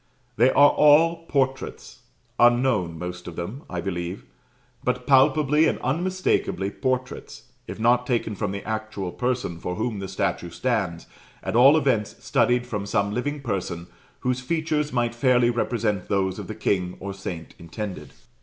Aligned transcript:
They 0.35 0.49
are 0.49 0.71
all 0.71 1.27
portraits 1.27 1.99
unknown, 2.39 2.97
most 2.97 3.27
of 3.27 3.35
them, 3.35 3.61
I 3.69 3.81
believe, 3.81 4.25
but 4.83 5.05
palpably 5.05 5.67
and 5.67 5.77
unmistakeably 5.81 6.71
portraits, 6.71 7.43
if 7.67 7.79
not 7.79 8.07
taken 8.07 8.33
from 8.33 8.51
the 8.51 8.67
actual 8.67 9.11
person 9.11 9.59
for 9.59 9.75
whom 9.75 9.99
the 9.99 10.07
statue 10.07 10.49
stands, 10.49 11.05
at 11.43 11.55
all 11.55 11.77
events 11.77 12.15
studied 12.25 12.65
from 12.65 12.87
some 12.87 13.13
living 13.13 13.41
person 13.43 13.85
whose 14.21 14.39
features 14.41 14.91
might 14.91 15.13
fairly 15.13 15.51
represent 15.51 16.09
those 16.09 16.39
of 16.39 16.47
the 16.47 16.55
king 16.55 16.97
or 16.99 17.13
saint 17.13 17.53
intended. 17.59 18.11